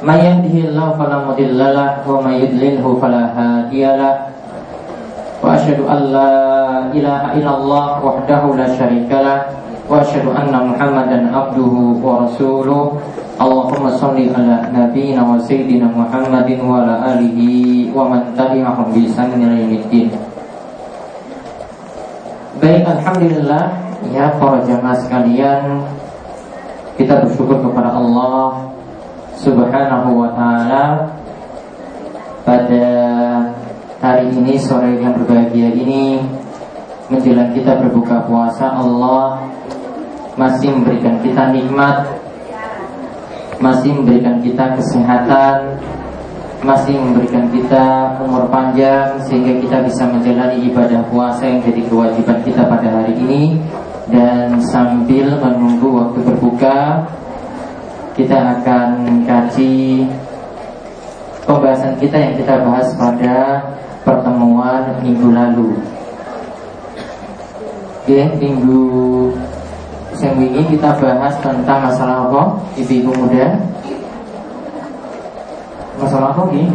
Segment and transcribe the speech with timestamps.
[0.00, 0.16] Wa
[2.24, 4.30] may yudlilhu fala hadiya lahu
[5.40, 6.32] Wa asyhadu an la
[6.92, 9.40] ilaha illallah wahdahu la syarika lah.
[9.88, 13.00] Wa asyhadu anna Muhammadan abduhu wa rasuluh.
[13.40, 19.32] Allahumma salli ala nabiyyina wa sayyidina Muhammadin wa ala alihi wa man tabi'ahum bi ihsan
[19.32, 20.12] ila yaumiddin.
[22.60, 23.64] Baik alhamdulillah.
[24.12, 25.84] Ya para jamaah sekalian
[27.00, 28.69] kita bersyukur kepada Allah
[29.40, 31.16] Subhanahu wa taala
[32.44, 32.86] pada
[34.04, 36.20] hari ini sore yang berbahagia ini
[37.08, 39.40] menjelang kita berbuka puasa Allah
[40.36, 42.04] masih memberikan kita nikmat
[43.64, 45.80] masih memberikan kita kesehatan
[46.60, 52.68] masih memberikan kita umur panjang sehingga kita bisa menjalani ibadah puasa yang jadi kewajiban kita
[52.68, 53.56] pada hari ini.
[54.10, 57.06] Dan sambil menunggu waktu berbuka
[58.20, 60.04] kita akan kaji
[61.48, 63.64] pembahasan kita yang kita bahas pada
[64.04, 65.72] pertemuan minggu lalu.
[68.04, 68.84] Oke, minggu
[70.20, 72.42] yang ini kita bahas tentang masalah apa?
[72.76, 73.56] Ibu-ibu muda.
[75.96, 76.68] Masalah apa ini?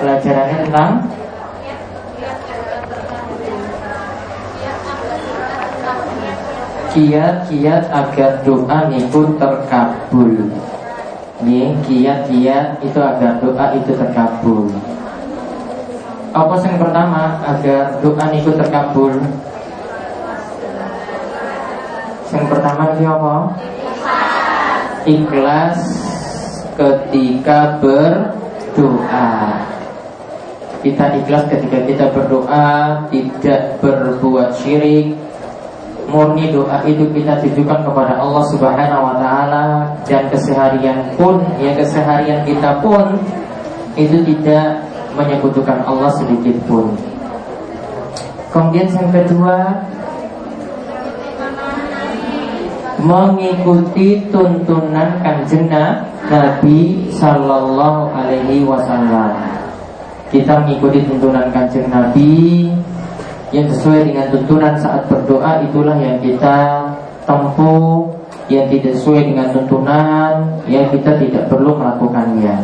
[0.00, 0.90] Pelajarannya tentang
[6.90, 10.34] kiat-kiat agar doa itu terkabul.
[11.40, 14.68] Nih, kiat-kiat itu agar doa itu terkabul.
[16.30, 19.14] Apa yang pertama agar doa itu terkabul?
[22.30, 23.36] Yang pertama itu apa?
[25.02, 25.78] Ikhlas
[26.78, 29.32] ketika berdoa.
[30.80, 35.12] Kita ikhlas ketika kita berdoa, tidak berbuat syirik,
[36.10, 39.64] murni doa itu kita tujukan kepada Allah Subhanahu wa taala
[40.04, 43.16] dan keseharian pun ya keseharian kita pun
[43.94, 44.82] itu tidak
[45.14, 46.94] menyekutukan Allah sedikit pun.
[48.50, 49.56] Kemudian yang kedua
[53.00, 59.38] mengikuti tuntunan kanjeng Nabi Sallallahu Alaihi Wasallam.
[60.30, 62.68] Kita mengikuti tuntunan kanjeng Nabi
[63.50, 66.86] yang sesuai dengan tuntunan saat berdoa itulah yang kita
[67.26, 68.14] tempuh.
[68.50, 70.34] Yang tidak sesuai dengan tuntunan
[70.66, 72.58] yang kita tidak perlu melakukannya.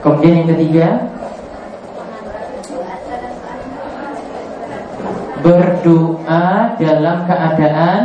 [0.00, 0.88] Kemudian yang ketiga
[5.44, 8.00] berdoa dalam keadaan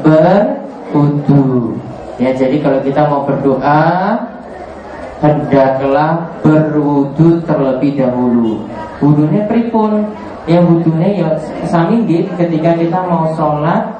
[0.00, 1.76] berwudu.
[2.16, 4.16] Ya jadi kalau kita mau berdoa
[5.20, 8.71] hendaklah berwudu terlebih dahulu
[9.02, 10.06] Wudunya pripun
[10.46, 11.28] Yang wudunya ya
[11.66, 13.90] sami ketika kita mau sholat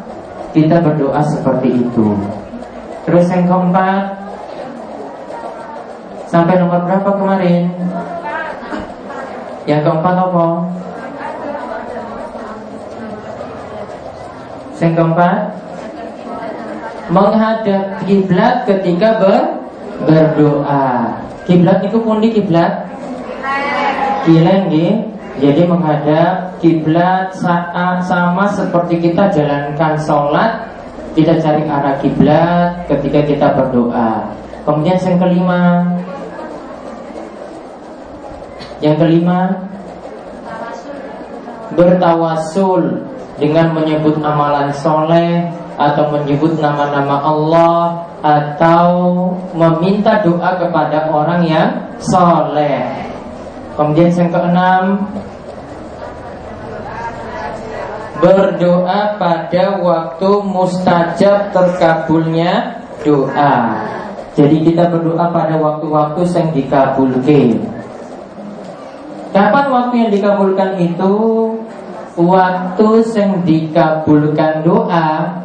[0.55, 2.15] Kita berdoa seperti itu
[3.03, 4.23] Terus yang keempat
[6.31, 7.69] Sampai nomor berapa kemarin?
[9.67, 10.47] Yang keempat apa?
[14.79, 15.39] Yang keempat
[17.11, 19.37] Menghadap kiblat ketika ber
[20.07, 22.92] berdoa Kiblat itu pun di kiblat
[24.23, 24.71] Kilen
[25.43, 30.71] Jadi menghadap kiblat saat sama seperti kita jalankan sholat
[31.19, 34.31] Kita cari arah kiblat ketika kita berdoa.
[34.63, 35.63] Kemudian yang kelima
[38.79, 39.41] Yang kelima
[41.75, 43.03] Bertawasul
[43.43, 47.83] Dengan menyebut amalan soleh Atau menyebut nama-nama Allah
[48.23, 48.91] Atau
[49.51, 53.12] meminta doa kepada orang yang soleh
[53.73, 54.85] Kemudian yang keenam
[58.23, 63.83] Berdoa pada waktu mustajab terkabulnya doa.
[64.39, 67.59] Jadi kita berdoa pada waktu-waktu yang dikabulkan.
[69.35, 71.15] Kapan waktu yang dikabulkan itu?
[72.15, 75.43] Waktu yang dikabulkan doa.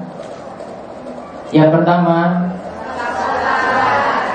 [1.49, 2.45] Yang pertama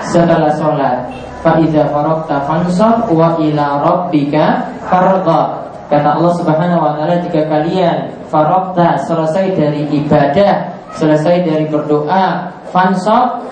[0.03, 5.67] Setelah sholat Faiza farokta fansab wa ila rabbika farghab.
[5.91, 13.43] Kata Allah Subhanahu wa taala jika kalian farokta selesai dari ibadah, selesai dari berdoa, fansab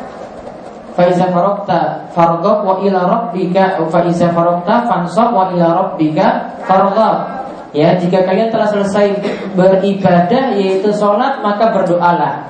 [0.91, 7.41] Faiza farokta fargob wa ila rabbika Faiza farokta fansab wa ila rabbika fargob
[7.71, 9.15] Ya, jika kalian telah selesai
[9.55, 12.43] beribadah yaitu sholat maka berdoalah.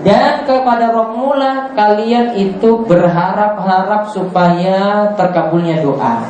[0.00, 6.24] Dan kepada Roh mula kalian itu berharap-harap supaya terkabulnya doa.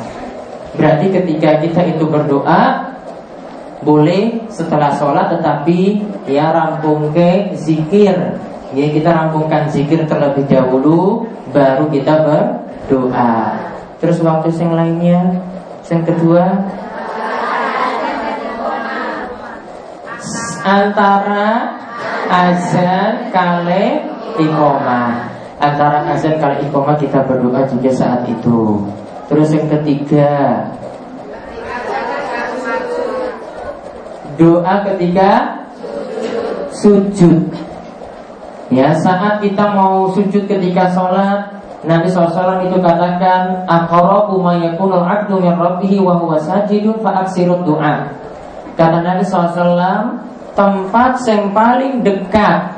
[0.75, 2.91] Berarti ketika kita itu berdoa
[3.81, 8.13] boleh setelah sholat tetapi ya rampung ke zikir.
[8.71, 13.59] Ya kita rampungkan zikir terlebih dahulu Baru kita berdoa.
[13.99, 15.19] Terus waktu yang lainnya
[15.91, 16.43] Yang kedua?
[20.63, 21.80] Antara
[22.29, 24.05] azan kale
[24.37, 25.31] ikoma
[25.61, 28.81] Antara azan kale ikoma kita berdoa juga saat itu.
[29.31, 30.29] Terus yang ketiga
[34.41, 35.29] Doa ketika
[36.73, 37.45] sujud.
[38.73, 45.41] Ya saat kita mau sujud ketika sholat Nabi SAW itu katakan Aqarabu ma yakunul abdu
[45.41, 48.05] min rabbihi wa huwa sajidun fa'aksirut du'a.
[48.77, 52.75] Kata Nabi SAW Tempat yang paling dekat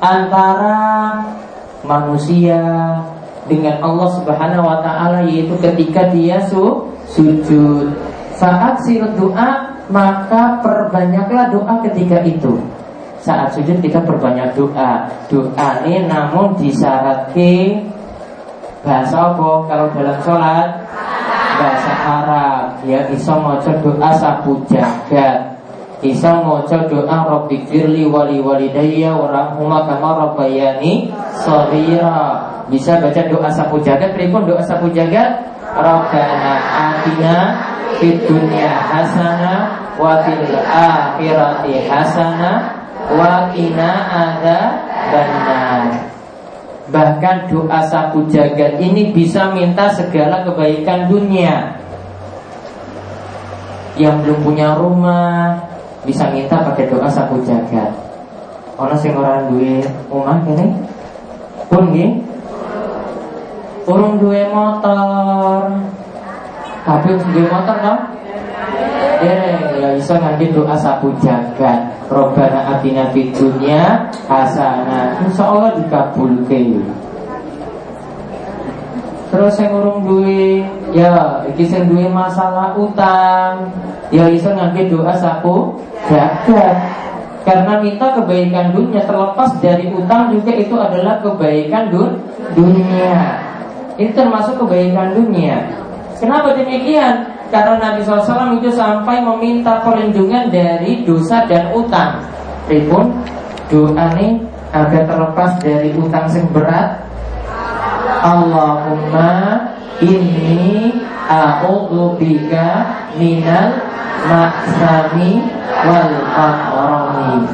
[0.00, 1.20] Antara
[1.84, 2.60] manusia
[3.44, 7.92] dengan Allah Subhanahu wa taala yaitu ketika dia su sujud.
[8.34, 12.58] Saat sirut doa maka perbanyaklah doa ketika itu.
[13.20, 15.08] Saat sujud kita perbanyak doa.
[15.28, 17.88] Doa ini namun disyaratkan
[18.84, 19.50] bahasa apa?
[19.68, 20.68] Kalau dalam sholat
[21.54, 25.53] bahasa Arab ya bisa moco doa sapu jagat
[26.04, 33.80] bisa moco doa Robbi firli wali walidayya warahumah kama rabbayani Sohira bisa baca doa sapu
[33.80, 35.32] jagat pripun doa sapu jagat
[35.72, 37.36] Rabbana atina
[37.96, 42.84] fid dunya hasanah wa fil akhirati hasanah
[43.16, 44.60] wa kina ada
[45.08, 45.82] benar.
[46.92, 51.80] Bahkan doa sapu jagat ini bisa minta segala kebaikan dunia.
[53.96, 55.73] Yang belum punya rumah
[56.04, 57.90] bisa minta pakai doa sapu jagat.
[58.76, 59.80] Orang sing orang duwe
[60.12, 60.66] rumah ini
[61.68, 62.20] pun gini.
[63.84, 65.68] Urung duwe motor.
[66.84, 67.98] Tapi duwe motor kan?
[69.24, 69.32] Ya,
[69.80, 71.92] ya iso nanti doa sapu jagat.
[72.12, 75.24] Robbana atina fid dunya hasanah.
[75.24, 76.84] Insyaallah dikabulke.
[79.34, 80.62] Terus yang urung duwe
[80.94, 83.66] ya iki sing masalah utang,
[84.14, 85.74] ya iso ngangge doa sapu
[86.06, 86.78] jagat.
[87.42, 92.14] Karena minta kebaikan dunia terlepas dari utang juga itu adalah kebaikan dun
[92.54, 93.42] dunia.
[93.98, 95.58] Ini termasuk kebaikan dunia.
[96.22, 97.26] Kenapa demikian?
[97.50, 102.22] Karena Nabi SAW itu sampai meminta perlindungan dari dosa dan utang.
[102.70, 103.12] Ribun
[103.66, 104.40] doa ini
[104.72, 107.03] agar terlepas dari utang yang berat.
[108.24, 109.60] Allahumma
[110.00, 110.96] inni
[111.28, 112.88] a'udzubika
[113.20, 113.84] minal
[114.24, 115.44] maksami
[115.84, 117.44] wal aqrami.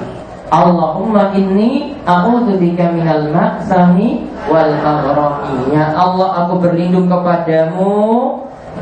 [0.51, 5.75] Allahumma inni a'udzubika minal maksami wal maghrami.
[5.75, 7.95] Ya Allah, aku berlindung kepadamu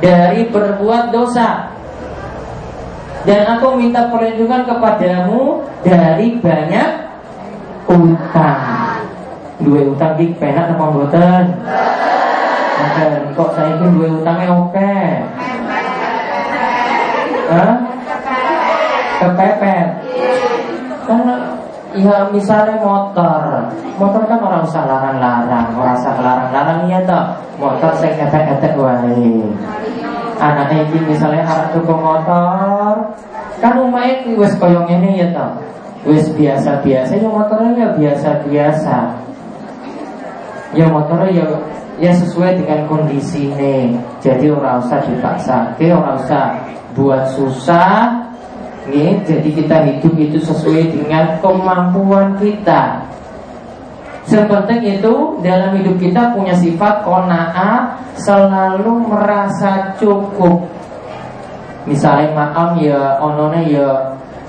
[0.04, 1.72] dari berbuat dosa
[3.24, 6.90] dan aku minta perlindungan kepadamu dari banyak
[7.88, 8.97] utang.
[9.58, 11.44] Dua utang di penak apa mboten?
[12.78, 13.22] Mboten.
[13.34, 14.94] Kok saya ini dua utangnya oke?
[17.48, 17.74] Hah?
[19.18, 19.88] Kepepet.
[21.08, 21.34] Karena
[21.96, 23.64] Ya misalnya motor
[23.96, 27.24] Motor kan orang usah larang-larang Orang usah larang-larang ya toh
[27.56, 29.40] Motor saya ngetek-ngetek wae
[30.36, 33.08] Anak ini misalnya arah tuku motor
[33.64, 35.50] Kan lumayan wes koyong ini ya toh
[36.04, 38.96] Wes biasa-biasa ya motornya ya biasa-biasa
[40.76, 41.46] Ya motornya ya
[41.98, 46.60] ya sesuai dengan kondisi ini Jadi orang usah dipaksa Orang usah
[46.92, 48.28] buat susah
[48.88, 53.04] Nih, jadi kita hidup itu sesuai dengan kemampuan kita.
[54.24, 60.68] Sepenting itu dalam hidup kita punya sifat kona'ah selalu merasa cukup.
[61.84, 63.88] Misalnya makan ya onone ya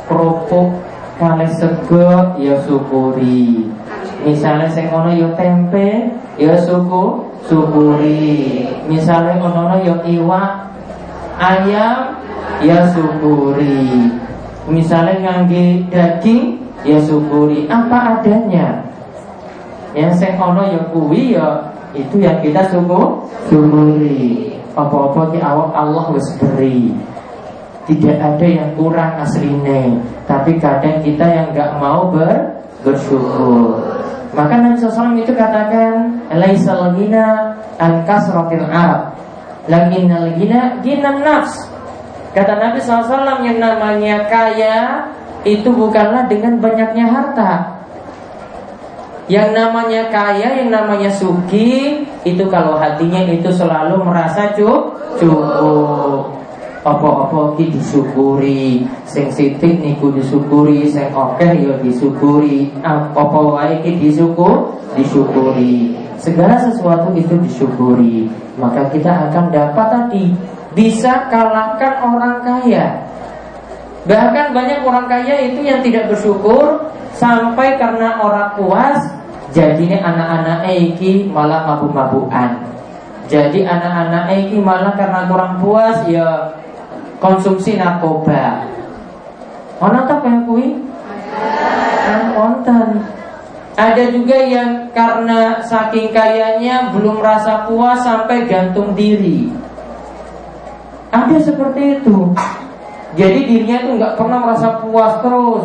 [0.07, 0.75] kerupuk
[1.15, 3.71] kali sego ya syukuri.
[4.19, 8.67] Misalnya sing ono ya tempe ya suku syukuri.
[8.91, 10.51] Misalnya ono ya iwak
[11.39, 12.19] ayam
[12.59, 14.11] ya syukuri.
[14.67, 18.83] Misalnya ngangge daging ya syukuri apa adanya.
[19.95, 21.47] Yang sing ono ya kuwi ya
[21.95, 24.51] itu yang kita syukur syukuri.
[24.75, 26.91] Apa-apa di awak Allah wis beri.
[27.89, 29.97] Tidak ada yang kurang aslinya
[30.29, 33.88] Tapi kadang kita yang nggak mau ber, bersyukur
[34.29, 39.17] Maka Nabi SAW itu katakan laisal ghina an kasratil arab.
[39.65, 41.65] Lakinnal ghina ghinan nafs.
[42.37, 45.09] Kata Nabi SAW yang namanya kaya
[45.41, 47.53] itu bukanlah dengan banyaknya harta.
[49.29, 56.38] Yang namanya kaya, yang namanya suki Itu kalau hatinya itu selalu merasa Cukup
[56.83, 58.87] Apa-apa ki disyukuri.
[59.03, 62.71] Sing sitik niku disyukuri Sing oke ya disyukuri.
[62.83, 65.95] Apa-apa wae ki disyukur Disyukuri.
[66.19, 68.27] Segala sesuatu itu disyukuri.
[68.59, 70.35] Maka kita akan dapat tadi
[70.75, 73.07] Bisa kalahkan orang kaya.
[74.07, 76.87] Bahkan banyak orang kaya itu yang tidak bersyukur
[77.19, 79.19] Sampai karena orang puas
[79.49, 82.61] jadi anak-anak iki malah mabuk-mabukan.
[83.25, 86.53] Jadi anak-anak iki malah karena kurang puas ya
[87.19, 88.63] konsumsi narkoba.
[89.79, 90.75] Ono tak kayak kui?
[92.35, 92.87] Konten.
[93.79, 99.47] Ada juga yang karena saking kayanya belum rasa puas sampai gantung diri.
[101.15, 102.35] Ada seperti itu.
[103.17, 105.63] Jadi dirinya itu nggak pernah merasa puas terus,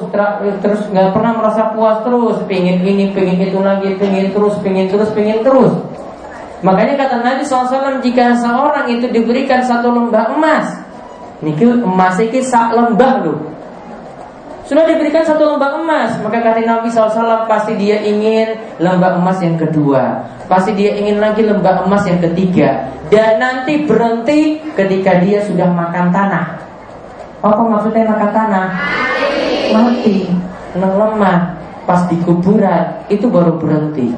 [0.64, 5.12] terus nggak pernah merasa puas terus, pingin ini, pingin itu lagi, pingin terus, pingin terus,
[5.12, 5.74] pingin terus.
[6.64, 10.66] Makanya kata Nabi SAW jika seorang itu diberikan satu lembah emas,
[11.44, 13.38] niki emas ini sak lembah loh.
[14.64, 19.60] Sudah diberikan satu lembah emas, maka kata Nabi SAW pasti dia ingin lembah emas yang
[19.60, 25.68] kedua, pasti dia ingin lagi lembah emas yang ketiga, dan nanti berhenti ketika dia sudah
[25.68, 26.56] makan tanah.
[27.44, 28.66] Apa maksudnya makan tanah?
[29.76, 30.32] Mati,
[30.80, 34.16] neng lemah, pas di kuburan itu baru berhenti.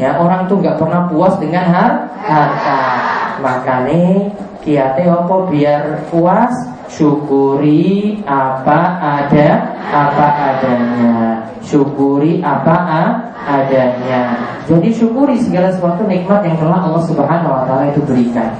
[0.00, 1.92] Ya orang tuh nggak pernah puas dengan har
[2.24, 2.80] harta.
[3.44, 4.32] Makanya
[4.68, 6.52] kiate apa biar puas?
[6.92, 11.40] Syukuri apa ada apa adanya.
[11.64, 12.76] Syukuri apa
[13.48, 14.36] adanya.
[14.68, 18.52] Jadi syukuri segala sesuatu nikmat yang telah Allah Subhanahu wa taala itu berikan.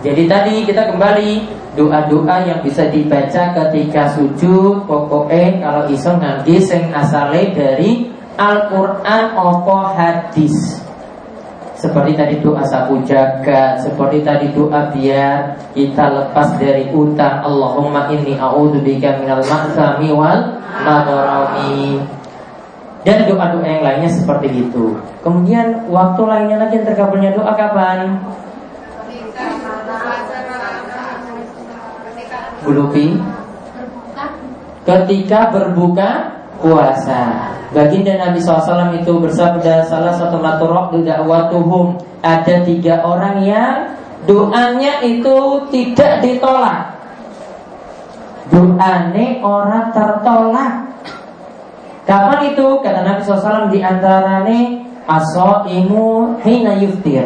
[0.00, 1.30] Jadi tadi kita kembali
[1.76, 9.90] doa-doa yang bisa dibaca ketika sujud pokoknya kalau iso nanti sing asale dari Al-Quran opo
[9.94, 10.87] hadis
[11.78, 18.34] seperti tadi doa sapu jaga Seperti tadi doa biar kita lepas dari utang Allahumma inni
[18.34, 22.02] a'udzubika minal ma'zami wal magharami
[23.06, 24.98] dan doa-doa yang lainnya seperti itu.
[25.22, 28.20] Kemudian waktu lainnya lagi yang terkabulnya doa kapan?
[32.66, 33.16] Bulupi
[34.82, 43.44] Ketika berbuka puasa Baginda Nabi SAW itu bersabda Salah satu maturok dakwatuhum Ada tiga orang
[43.44, 43.98] yang
[44.28, 45.36] Doanya itu
[45.72, 47.00] tidak ditolak.
[48.52, 50.72] Doane orang tertolak.
[52.04, 52.66] Kapan itu?
[52.84, 54.60] Kata Nabi SAW di antaranya
[55.08, 57.24] Aso imu hina yuftir.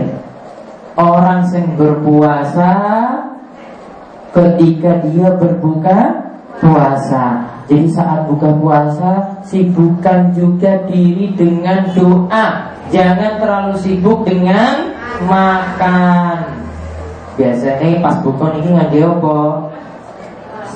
[0.94, 2.70] Orang yang berpuasa
[4.30, 5.98] ketika dia berbuka
[6.62, 7.42] puasa.
[7.66, 12.70] Jadi saat buka puasa sibukkan juga diri dengan doa.
[12.94, 14.94] Jangan terlalu sibuk dengan
[15.26, 16.62] makan.
[17.34, 19.38] Biasanya pas buka ini nggak apa?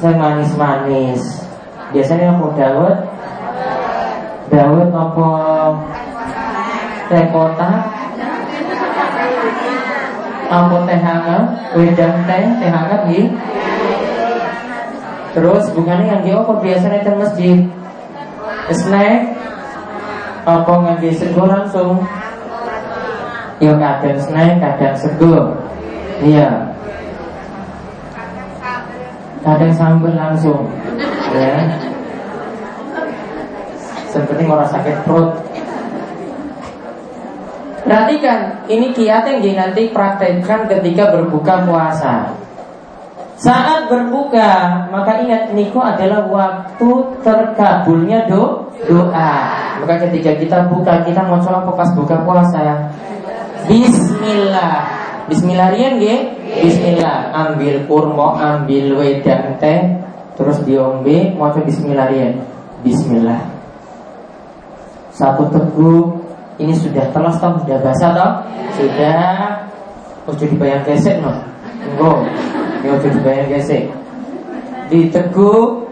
[0.03, 1.23] Saya manis-manis.
[1.95, 2.97] Biasanya apa Dawud?
[4.51, 5.31] Dawud apa?
[7.07, 7.81] Teh kotak?
[10.47, 11.45] Apa teh hangat?
[11.75, 13.35] Wedang teh, teh hangat gitu?
[15.37, 16.53] Terus bukannya yang apa?
[16.65, 17.59] Biasanya di masjid.
[18.73, 19.37] Snack
[20.47, 22.01] Apa nganggi sego langsung?
[23.59, 25.59] Ya kadang snack, kadang sego.
[26.25, 26.73] Iya.
[29.45, 30.71] Kadang sambal langsung.
[31.37, 31.67] Ya.
[34.09, 35.35] Seperti mau sakit perut.
[37.87, 42.46] Perhatikan, ini kiat yang nanti praktekkan ketika berbuka puasa.
[43.37, 46.89] Saat berbuka, maka ingat niko adalah waktu
[47.21, 49.35] terkabulnya do, doa.
[49.85, 52.89] Maka ketika kita buka, kita mau apa pas buka puasa?
[53.69, 54.89] Bismillah.
[55.29, 56.01] Bismillah rian
[56.65, 57.29] Bismillah.
[57.37, 59.85] Ambil kurma, ambil wedang teh,
[60.41, 62.41] terus diombe, mau Bismillah rian.
[62.81, 63.53] Bismillah.
[65.13, 66.25] Satu teguk,
[66.57, 68.33] ini sudah telas toh, sudah basah toh,
[68.81, 69.29] sudah.
[70.25, 71.31] Oh jadi bayang gesek no,
[71.85, 72.19] enggak.
[72.95, 73.91] Udah dibayar gesek
[74.87, 75.91] Diteguk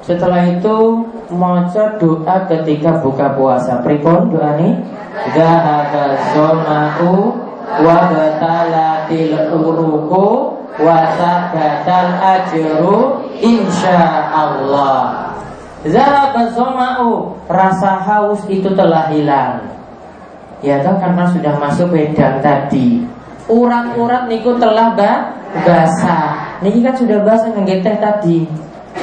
[0.00, 3.78] Setelah itu Moco doa ketika buka puasa.
[3.86, 4.82] Pripun doa ini
[5.36, 7.38] Zahaba zona'u
[7.84, 10.26] Wa batalatil uruku
[10.80, 11.14] Wa
[12.40, 15.30] ajru Insya Allah.
[15.86, 16.50] Zahaba
[17.50, 19.64] Rasa haus itu telah hilang.
[20.60, 23.00] Ya toh karena sudah masuk wedang tadi.
[23.48, 25.12] Urat-urat niku telah ba
[25.64, 26.60] basah.
[26.60, 28.44] Niki kan sudah basah ngangge teh tadi.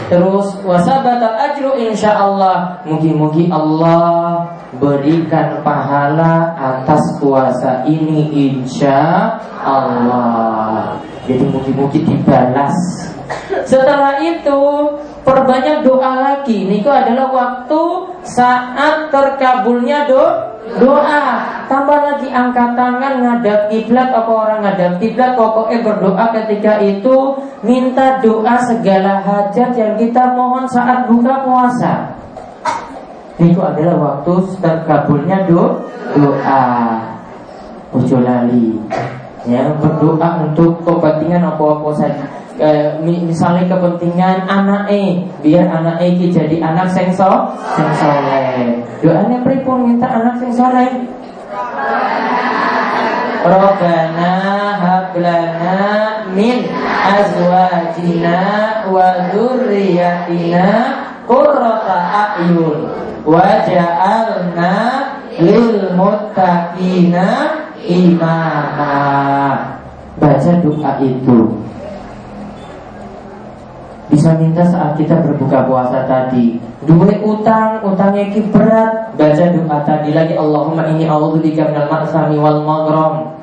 [0.07, 4.47] Terus wasabata ajru insya Allah Mugi-mugi Allah
[4.79, 10.95] berikan pahala atas puasa ini insya Allah
[11.27, 12.75] Jadi mugi-mugi dibalas
[13.67, 14.59] Setelah itu
[15.27, 16.63] perbanyak doa lagi.
[16.63, 17.81] Niku adalah waktu
[18.23, 20.23] saat terkabulnya do
[20.79, 21.43] doa.
[21.67, 28.23] Tambah lagi angkat tangan ngadap kiblat Apa orang ngadap kiblat Pokoknya berdoa ketika itu Minta
[28.23, 32.15] doa segala hajat yang kita mohon saat buka puasa.
[33.35, 36.63] Itu adalah waktu terkabulnya do doa.
[37.91, 38.79] Ujo lali.
[39.47, 42.69] Ya, berdoa untuk kepentingan apa-apa saja e,
[43.01, 47.87] misalnya kepentingan anak E biar anak E jadi anak sing so sing
[49.01, 50.89] doanya pripun minta anak sing soleh?
[53.47, 54.33] Robbana
[54.81, 55.79] hablana
[56.35, 56.67] min
[57.05, 58.37] azwajina
[58.91, 60.67] wa dzurriyyatina
[61.29, 62.89] qurrata a'yun
[63.23, 64.75] waj'alna
[65.39, 67.27] lil muttaqina
[67.85, 68.97] imama.
[70.17, 71.66] Baca doa itu
[74.07, 76.55] bisa minta saat kita berbuka puasa tadi.
[76.87, 79.11] Dua utang, utangnya ki berat.
[79.19, 83.35] Baca doa tadi lagi Allahumma inni a'udzubika minal ma'sami wal maghram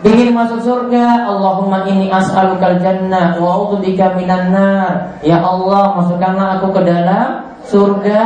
[0.00, 1.28] Ingin masuk surga?
[1.28, 5.18] Allahumma inni as'alukal jannah Wa a'udzubika minan nar.
[5.26, 8.22] Ya Allah masukkanlah aku ke dalam surga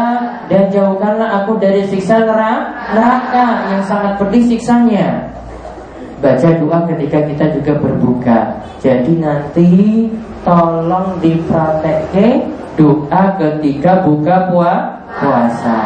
[0.46, 5.33] Dan jauhkanlah aku dari siksa neraka Yang sangat pedih siksanya
[6.24, 10.08] Baca doa ketika kita juga berbuka Jadi nanti
[10.40, 12.48] tolong dipraktekkan
[12.80, 15.80] doa ketika buka puasa.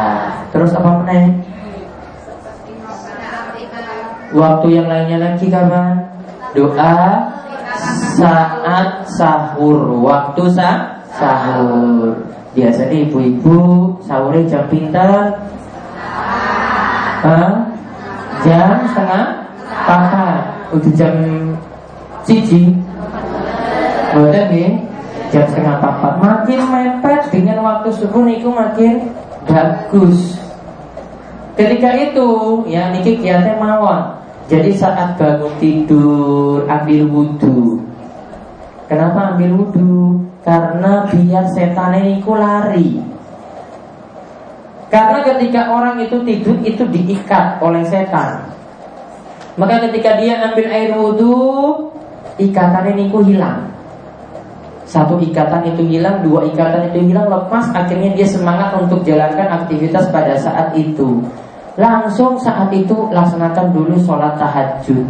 [0.49, 1.27] Terus apa meneh?
[4.31, 6.07] Waktu yang lainnya lagi kapan?
[6.53, 6.97] Doa
[8.17, 10.01] saat sahur.
[10.01, 12.15] Waktu sah sahur.
[12.57, 15.35] Biasanya ibu-ibu sahurnya jam pintar.
[17.21, 17.69] Hah?
[18.41, 19.38] Jam setengah
[19.89, 20.41] papat.
[20.69, 21.15] Udah jam
[22.21, 22.69] cici
[24.13, 24.71] Boten nggih.
[25.29, 29.13] Jam setengah empat makin mepet dengan waktu subuh niku makin
[29.45, 30.41] bagus.
[31.53, 32.29] Ketika itu
[32.65, 34.17] ya niki kiatnya mawon.
[34.49, 37.77] Jadi saat bangun tidur ambil wudhu.
[38.89, 40.25] Kenapa ambil wudhu?
[40.41, 42.97] Karena biar setan niku lari.
[44.89, 48.49] Karena ketika orang itu tidur itu diikat oleh setan.
[49.59, 51.35] Maka ketika dia ambil air wudhu,
[52.39, 53.67] ikatannya niku hilang.
[54.87, 60.09] Satu ikatan itu hilang, dua ikatan itu hilang, lepas Akhirnya dia semangat untuk jalankan aktivitas
[60.09, 61.21] pada saat itu.
[61.75, 65.05] Langsung saat itu laksanakan dulu sholat tahajud.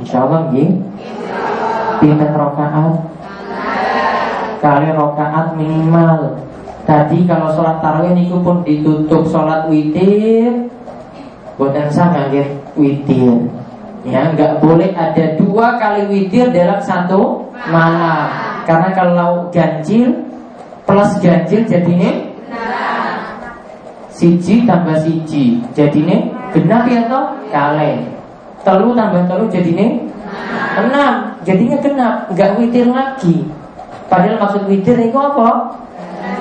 [0.00, 0.66] Insya Allah ya
[2.00, 2.92] Pinter rokaat.
[4.64, 6.34] Kali rokaat minimal.
[6.88, 10.72] Tadi kalau sholat tarawih ini pun ditutup sholat witir.
[11.56, 12.28] Buatan sama
[12.78, 13.34] witir.
[14.06, 18.30] Ya, nggak boleh ada dua kali witir dalam satu malam.
[18.62, 20.14] Karena kalau ganjil
[20.86, 22.14] plus ganjil jadinya
[24.14, 26.22] siji tambah siji jadinya
[26.54, 27.34] genap ya toh?
[27.50, 28.06] Kale
[28.62, 29.86] telu tambah telu jadinya
[30.78, 31.14] enam.
[31.42, 33.46] Jadinya genap nggak witir lagi.
[34.06, 35.74] Padahal maksud witir itu apa?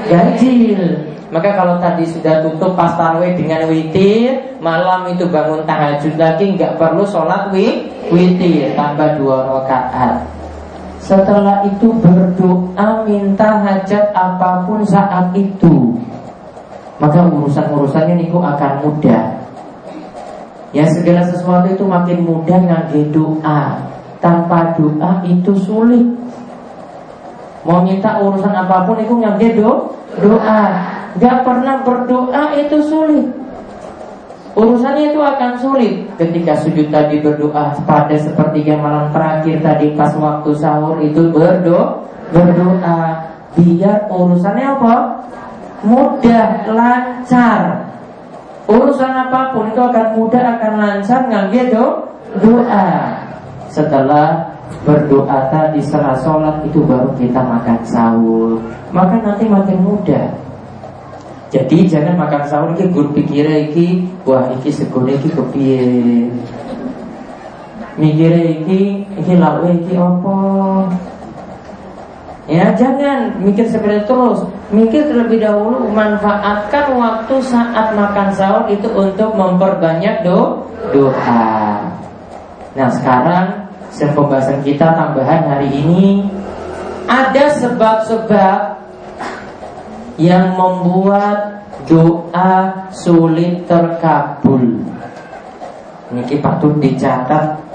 [0.05, 6.55] Ganjil maka kalau tadi sudah tutup pas tarawih dengan witir malam itu bangun tahajud lagi
[6.55, 7.51] nggak perlu sholat
[8.07, 10.23] witir tambah dua rakaat.
[11.03, 15.99] Setelah itu berdoa minta hajat apa pun saat itu.
[17.03, 19.35] Maka urusan-urusannya niku akan mudah.
[20.71, 23.83] Ya segala sesuatu itu makin mudah ngangge doa.
[24.23, 26.07] Tanpa doa itu sulit.
[27.67, 29.91] Mau minta urusan apa pun itu ngangge do,
[30.23, 33.27] doa Gak pernah berdoa itu sulit.
[34.55, 36.07] Urusannya itu akan sulit.
[36.15, 43.31] Ketika sujud tadi berdoa pada sepertiga malam terakhir tadi pas waktu sahur itu berdoa berdoa.
[43.55, 44.95] Biar urusannya apa?
[45.83, 47.87] Mudah lancar.
[48.65, 51.85] Urusan apa pun itu akan mudah akan lancar ngangge do
[52.39, 53.15] doa.
[53.71, 54.55] Setelah
[54.87, 58.57] berdoa tadi setelah sholat itu baru kita makan sahur.
[58.95, 60.44] Maka nanti makin mudah
[61.53, 65.85] jadi jangan makan sahur iki gur pikir iki wah iki segone iki kepiye.
[67.95, 70.37] Mikire iki iki lawe iki apa?
[72.45, 74.39] Ya, jangan mikir seperti itu terus.
[74.69, 80.61] Mikir terlebih dahulu manfaatkan waktu saat makan sahur itu untuk memperbanyak do
[80.93, 81.81] doa.
[82.75, 86.27] Nah, sekarang pembahasan kita tambahan hari ini
[87.07, 88.74] ada sebab-sebab
[90.15, 94.81] yang membuat doa sulit terkabul.
[96.15, 97.65] Ini patut dicatat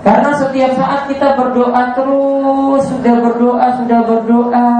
[0.00, 4.70] karena setiap saat kita berdoa terus, sudah berdoa, sudah berdoa,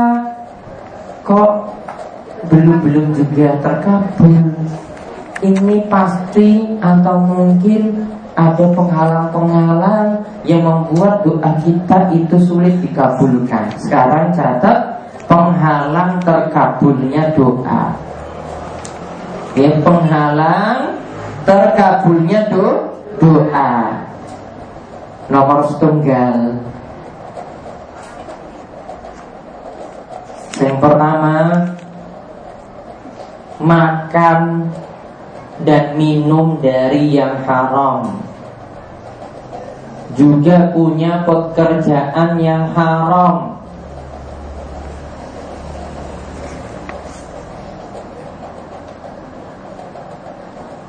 [1.20, 1.52] kok
[2.48, 4.48] belum-belum juga terkabul.
[5.44, 13.70] Ini pasti atau mungkin ada penghalang-penghalang yang membuat doa kita itu sulit dikabulkan.
[13.78, 17.94] Sekarang catat penghalang terkabulnya doa.
[19.58, 21.00] Ya, penghalang
[21.42, 23.98] terkabulnya do doa
[25.30, 26.58] nomor setunggal
[30.60, 31.36] Yang pertama
[33.60, 34.68] Makan
[35.66, 38.20] dan minum dari yang haram
[40.18, 43.60] Juga punya pekerjaan yang haram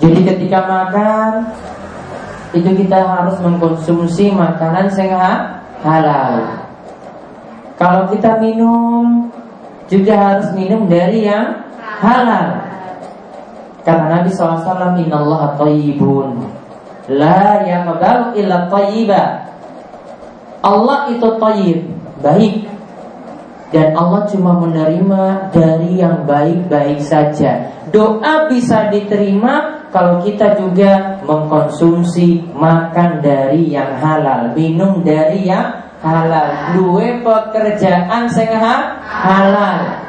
[0.01, 1.31] Jadi ketika makan
[2.51, 6.61] itu kita harus mengkonsumsi makanan sehat halal.
[7.79, 9.29] Kalau kita minum
[9.87, 11.63] juga harus minum dari yang
[12.01, 12.60] halal.
[13.81, 16.29] Karena Nabi SAW Inna Allah tayyibun.
[17.09, 19.23] La yaqbalu illa tayyiba.
[20.61, 21.79] Allah itu tayyib
[22.21, 22.69] Baik.
[23.71, 27.71] Dan Allah cuma menerima dari yang baik-baik saja.
[27.89, 35.71] Doa bisa diterima kalau kita juga mengkonsumsi makan dari yang halal, minum dari yang
[36.03, 40.00] halal, dua pekerjaan sing halal.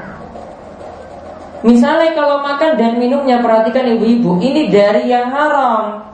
[1.62, 6.11] Misalnya kalau makan dan minumnya perhatikan ibu-ibu, ini dari yang haram.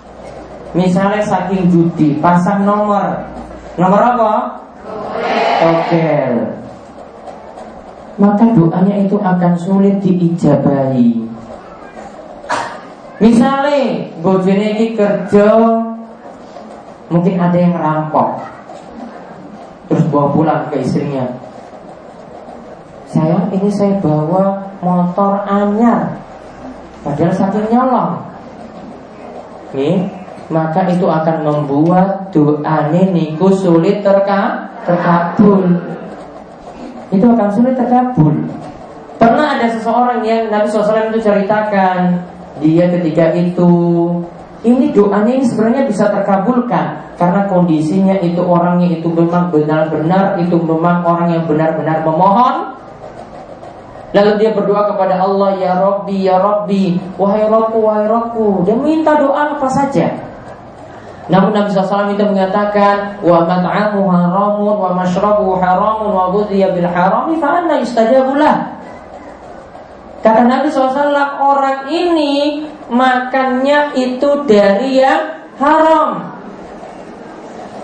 [0.77, 3.17] Misalnya saking judi, pasang nomor.
[3.81, 4.33] Nomor apa?
[5.65, 6.09] Oke.
[8.21, 11.25] Maka doanya itu akan sulit diijabahi.
[13.19, 15.59] Misalnya bojone ini kerja
[17.09, 18.39] mungkin ada yang rampok
[19.89, 21.27] terus bawa pulang ke istrinya.
[23.09, 26.19] Saya ini saya bawa motor anyar
[27.03, 28.21] padahal saking nyolong.
[29.77, 30.09] Nih,
[30.49, 35.61] maka itu akan membuat doa niku sulit terka terkabul.
[37.13, 38.49] Itu akan sulit terkabul.
[39.19, 42.23] Pernah ada seseorang yang Nabi SAW itu ceritakan
[42.63, 43.71] dia ketika itu
[44.67, 51.07] ini doanya ini sebenarnya bisa terkabulkan karena kondisinya itu orangnya itu memang benar-benar itu memang
[51.07, 52.78] orang yang benar-benar memohon
[54.17, 59.21] Lalu dia berdoa kepada Allah Ya Rabbi, Ya Rabbi Wahai Rabbu, Wahai Rabbu Dia minta
[59.21, 60.09] doa apa saja.
[61.29, 67.37] Namun Nabi SAW itu mengatakan Wa mat'amu haramun Wa mashrabu haramun Wa budhiya bil harami
[67.37, 68.81] Fa'anna istajabulah
[70.19, 76.35] Kata Nabi SAW orang ini makannya itu dari yang haram.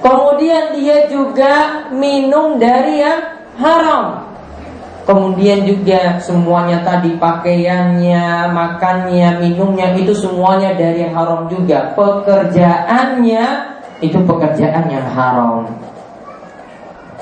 [0.02, 3.20] Kemudian dia juga minum dari yang
[3.54, 4.33] haram
[5.04, 11.92] Kemudian juga semuanya tadi pakaiannya, makannya, minumnya itu semuanya dari yang haram juga.
[11.92, 13.44] Pekerjaannya
[14.00, 15.68] itu pekerjaan yang haram.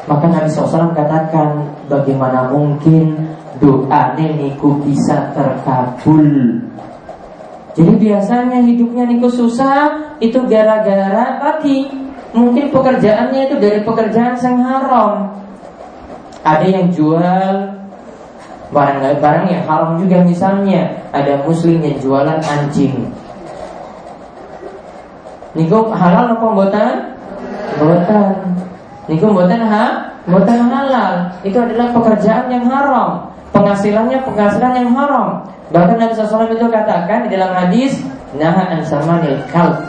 [0.06, 6.26] Maka Nabi SAW katakan bagaimana mungkin doa niku bisa terkabul.
[7.72, 11.90] Jadi biasanya hidupnya niku susah itu gara-gara tadi
[12.30, 15.34] mungkin pekerjaannya itu dari pekerjaan yang haram.
[16.42, 17.54] Ada yang jual
[18.72, 23.10] barang-barang yang haram juga misalnya ada muslim yang jualan anjing.
[25.52, 26.94] Niku halal apa buatan?
[27.78, 28.32] Buatan.
[29.06, 29.84] Niku buatan ha?
[30.24, 31.12] Buatan halal.
[31.44, 35.44] Itu adalah pekerjaan yang haram penghasilannya penghasilan yang haram.
[35.72, 37.96] Bahkan Nabi SAW itu katakan di dalam hadis
[38.36, 39.80] Naha ansamanil kal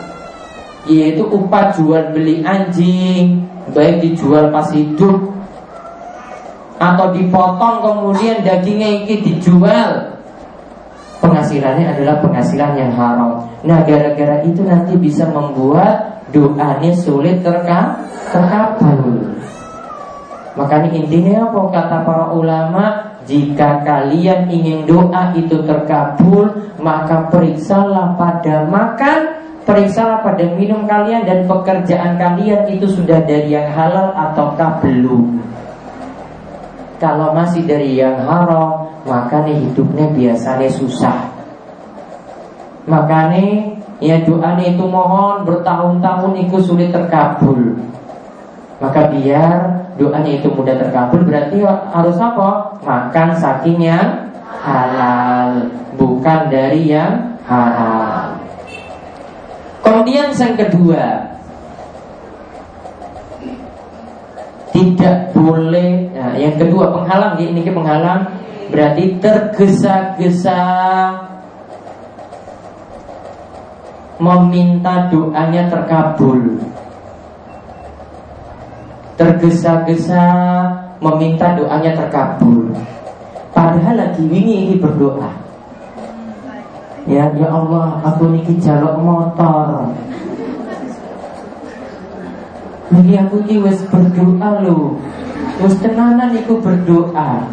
[0.88, 3.44] Yaitu upah jual beli anjing
[3.76, 5.33] Baik dijual pas hidup
[6.82, 10.14] Atau dipotong kemudian dagingnya ini dijual.
[11.24, 13.48] Penghasilannya adalah penghasilan yang haram.
[13.64, 17.96] Nah gara-gara itu nanti bisa membuat doanya sulit terka
[18.34, 19.32] terkabul.
[20.60, 21.60] Makanya intinya apa?
[21.72, 26.52] Kata para ulama jika kalian ingin doa itu terkabul
[26.84, 33.72] Maka periksalah pada makan Periksalah pada minum kalian dan pekerjaan kalian itu sudah dari yang
[33.72, 35.40] halal ataukah belum.
[37.02, 41.30] Kalau masih dari yang haram, makanya hidupnya biasanya susah.
[42.88, 47.80] Makanya ya doanya itu mohon bertahun-tahun itu sulit terkabul.
[48.84, 52.80] Maka biar doanya itu mudah terkabul berarti harus apa?
[52.84, 54.32] Makan saking yang
[54.64, 58.40] halal, bukan dari yang haram.
[59.84, 61.33] Kemudian yang kedua
[64.74, 68.26] Tidak boleh Nah yang kedua penghalang Ini penghalang
[68.74, 70.60] Berarti tergesa-gesa
[74.24, 76.56] Meminta doanya terkabul.
[79.20, 80.24] Tergesa-gesa
[81.04, 82.72] Meminta doanya terkabul.
[83.52, 85.28] Padahal lagi wingi ini berdoa.
[87.04, 89.92] Ya, ya Allah, aku niki jaluk motor.
[92.94, 95.02] Niki aku wis berdoa lho.
[95.66, 97.50] Wis tenanan iku berdoa.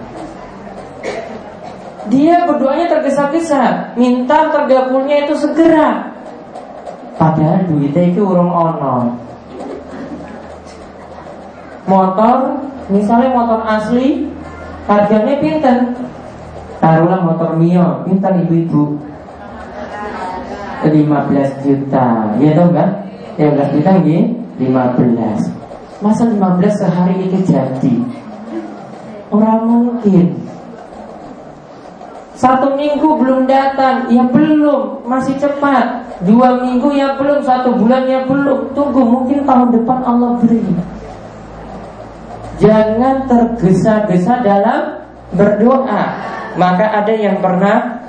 [2.11, 6.11] Dia berdoanya tergesa-gesa, minta tergabulnya itu segera.
[7.15, 9.15] Padahal duitnya itu urung ono.
[11.87, 14.27] Motor, misalnya motor asli,
[14.91, 15.77] harganya pinter.
[16.81, 18.97] Taruhlah motor Mio, pinter ibu-ibu
[20.81, 22.89] 15 juta Ya tau kan?
[23.37, 27.95] 15 juta ini 15 Masa 15 sehari ini jadi?
[29.29, 30.33] Orang mungkin.
[32.33, 36.09] Satu minggu belum datang Ya belum, masih cepat.
[36.25, 38.73] Dua minggu ya belum, satu bulan ya belum.
[38.73, 40.65] Tunggu, mungkin tahun depan Allah beri.
[42.65, 45.05] Jangan tergesa-gesa dalam
[45.37, 46.05] berdoa.
[46.57, 48.01] Maka ada yang pernah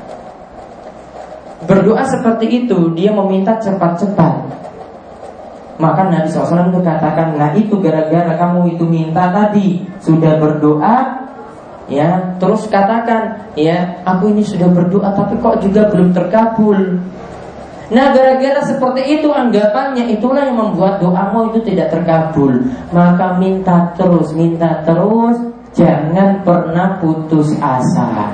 [1.62, 2.90] Berdoa seperti itu.
[2.98, 4.61] Dia meminta cepat-cepat
[5.82, 11.22] Maka Nabi SAW itu katakan Nah itu gara-gara kamu itu minta tadi Sudah berdoa
[11.92, 17.04] Ya, terus katakan, ya, aku ini sudah berdoa tapi kok juga belum terkabul.
[17.92, 22.64] Nah, gara-gara seperti itu anggapannya itulah yang membuat doamu itu tidak terkabul.
[22.96, 25.36] Maka minta terus, minta terus,
[25.76, 28.32] jangan pernah putus asa.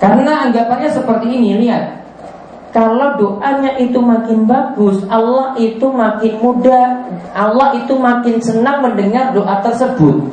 [0.00, 2.01] Karena anggapannya seperti ini, lihat.
[2.72, 7.04] Kalau doanya itu makin bagus, Allah itu makin mudah,
[7.36, 10.32] Allah itu makin senang mendengar doa tersebut.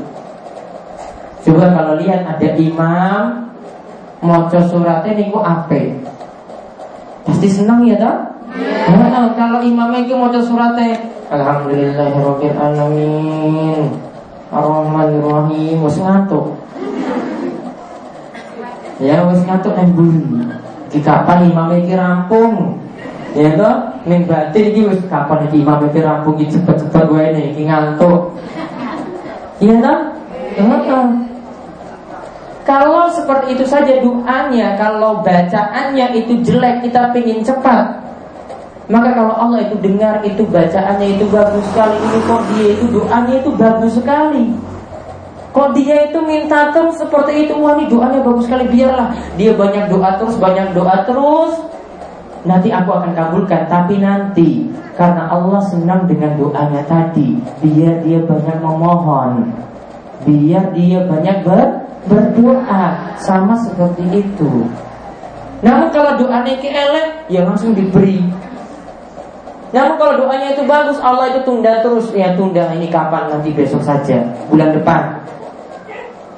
[1.43, 3.51] Coba kalau lihat ada imam
[4.23, 5.99] mau suratnya niku ape.
[7.27, 8.17] Pasti senang ya toh?
[8.55, 9.11] Yeah.
[9.11, 10.95] Nah, kalau imamnya itu mau suratnya
[11.29, 13.83] Alhamdulillahirabbil alamin.
[14.49, 16.57] Ar-Rahmanir Rahim, ngantuk.
[18.97, 19.93] Ya wis ngantuk nang
[20.89, 22.81] Iki kapan imam iki rampung?
[23.37, 27.69] Ya toh, ning batin iki wis kapan iki imam iki rampung iki cepet-cepet wae iki
[27.69, 28.33] ngantuk.
[29.61, 29.93] Iya?
[30.57, 30.65] Ya,
[32.69, 37.97] kalau seperti itu saja doanya, kalau bacaannya itu jelek, kita pingin cepat,
[38.93, 43.33] maka kalau Allah itu dengar itu bacaannya itu bagus sekali, ini kok dia itu doanya
[43.41, 44.53] itu bagus sekali.
[45.49, 49.09] Kok dia itu minta terus seperti itu Wah ini doanya bagus sekali Biarlah.
[49.33, 51.53] Dia banyak doa terus Banyak doa terus.
[52.45, 58.57] Nanti aku akan kabulkan Tapi nanti Karena Allah senang dengan doanya tadi Biar dia banyak
[58.61, 59.49] memohon.
[60.29, 64.69] Biar dia banyak ber, berdoa Sama seperti itu.
[65.65, 68.21] Namun kalau doanya ke elek Ya langsung diberi.
[69.69, 72.09] Namun kalau doanya itu bagus, Allah itu tunda terus.
[72.17, 72.73] Ya tunda.
[72.73, 73.29] Ini kapan?
[73.29, 74.17] Nanti besok saja,
[74.49, 75.29] bulan depan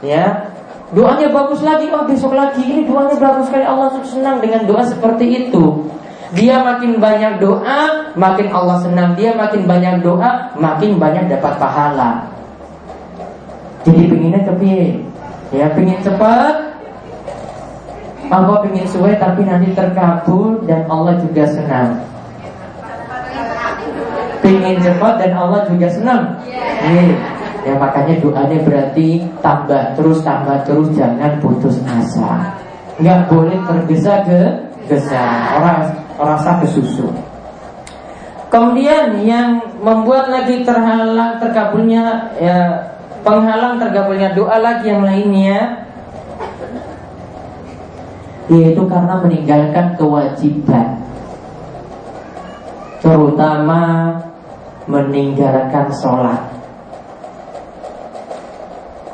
[0.05, 0.49] ya.
[0.91, 2.59] Doanya bagus lagi oh besok lagi.
[2.59, 3.63] Ini doanya bagus sekali.
[3.63, 5.87] Allah senang dengan doa seperti itu.
[6.35, 9.15] Dia makin banyak doa makin Allah senang.
[9.15, 12.27] Dia makin banyak doa makin banyak dapat pahala.
[13.87, 15.01] Jadi pengennya tapi
[15.51, 16.71] ya pengen cepat
[18.31, 21.99] Allah pengen suwe tapi nanti terkabul dan Allah juga senang.
[24.39, 26.39] Pengen cepat dan Allah juga senang.
[26.47, 27.30] Yeah.
[27.61, 32.57] Ya makanya doanya berarti tambah terus tambah terus jangan putus asa.
[32.97, 34.39] Nggak boleh tergesa ke
[34.89, 35.79] gesa orang
[36.17, 37.07] orang ke susu.
[38.51, 42.91] Kemudian yang membuat lagi terhalang terkabulnya ya
[43.23, 45.87] penghalang terkabulnya doa lagi yang lainnya
[48.51, 50.99] yaitu karena meninggalkan kewajiban
[52.99, 54.11] terutama
[54.89, 56.50] meninggalkan sholat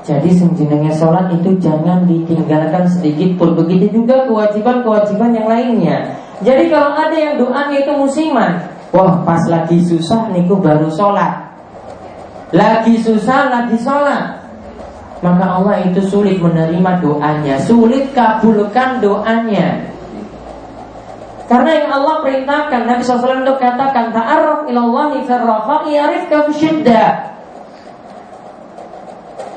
[0.08, 6.15] jadi senjenengnya sholat itu jangan ditinggalkan sedikit pun Begitu juga kewajiban-kewajiban yang lainnya
[6.48, 8.62] Jadi kalau ada yang doanya itu musiman,
[8.93, 11.34] wah pas lagi susah niku baru sholat.
[12.54, 14.38] Lagi susah, lagi sholat.
[15.26, 19.82] Maka Allah itu sulit menerima doanya, sulit kabulkan doanya.
[21.50, 27.27] Karena yang Allah perintahkan Nabi SAW untuk katakan Ta'arraf ilallahi firraha I'arifka syiddah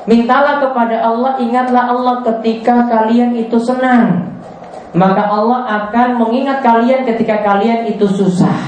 [0.09, 4.33] Mintalah kepada Allah Ingatlah Allah ketika kalian itu senang.
[4.91, 8.59] Maka Allah akan mengingat kalian ketika kalian itu susah.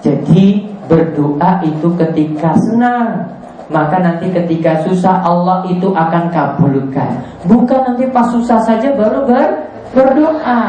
[0.00, 3.36] Jadi berdoa itu ketika senang.
[3.66, 7.10] Maka nanti ketika susah Allah itu akan kabulkan.
[7.44, 9.50] Bukan nanti pas susah saja baru ber
[9.92, 10.62] berdoa.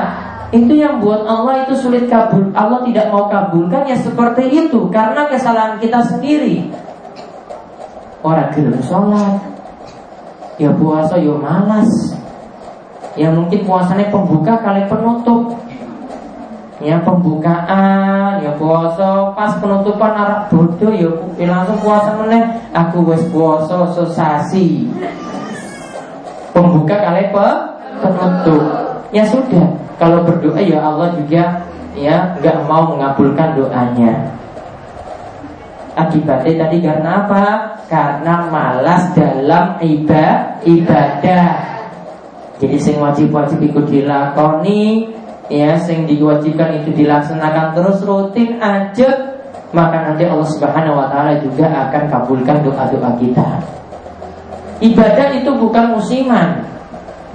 [0.51, 2.51] Itu yang buat Allah itu sulit kabul.
[2.55, 6.71] Allah tidak mau kabulkan ya seperti itu Karena kesalahan kita sendiri.
[8.23, 9.56] Orang gelem sholat
[10.57, 12.17] Ya puasa ya malas.
[13.13, 15.53] Ya mungkin puasanya pembuka kali penutup.
[16.81, 19.37] Ya pembukaan Ya puasa.
[19.37, 21.09] Pas penutupan arak bodoh Ya,
[21.45, 22.57] langsung puasa meneh.
[22.73, 24.89] Aku wes puasa sesasi.
[26.53, 27.47] Pembuka kali pe
[28.01, 28.61] penutup.
[29.13, 29.77] Ya sudah.
[30.01, 34.33] Kalau berdoa ya Allah juga ya nggak mau mengabulkan doanya.
[35.97, 37.76] Akibatnya tadi karena apa?
[37.87, 40.59] Karena malas dalam ibadah.
[40.67, 41.49] ibadah.
[42.57, 45.13] Jadi sing wajib-wajib ikut dilakoni,
[45.47, 49.39] ya sing diwajibkan itu dilaksanakan terus rutin aja,
[49.71, 53.47] maka nanti Allah Subhanahu wa taala juga akan kabulkan doa-doa kita.
[54.81, 56.65] Ibadah itu bukan musiman,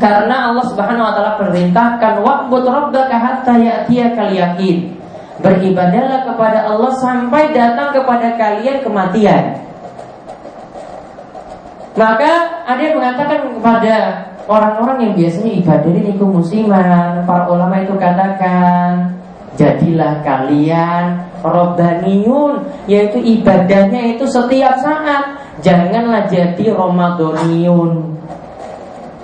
[0.02, 4.34] karena Allah Subhanahu wa taala perintahkan wa'bud rabbaka hatta ya'tiyakal.
[5.42, 9.71] Beribadahlah kepada Allah sampai datang kepada kalian kematian.
[11.92, 13.94] Maka ada yang mengatakan kepada
[14.48, 19.12] orang-orang yang biasanya ibadah ini musiman, para ulama itu katakan,
[19.60, 25.36] jadilah kalian robbaniyun, yaitu ibadahnya itu setiap saat.
[25.60, 28.12] Janganlah jadi romadoniun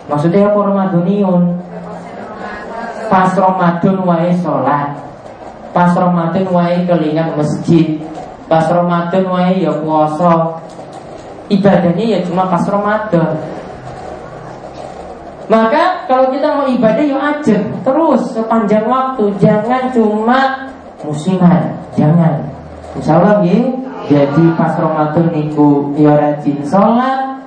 [0.08, 1.42] Maksudnya apa Ramadhaniun?
[3.08, 4.92] Pas Ramadan wae sholat
[5.72, 7.96] Pas Ramadan wae kelingan masjid
[8.48, 10.60] Pas Ramadan wae ya puasa
[11.48, 13.36] Ibadahnya ya cuma pas Ramadan.
[15.48, 19.32] Maka kalau kita mau ibadah ya aja Terus sepanjang waktu.
[19.40, 20.68] Jangan cuma
[21.00, 22.44] musiman Jangan.
[22.92, 23.64] Insya Allah ya
[24.12, 27.40] Jadi pas Ramadan niku ya rajin sholat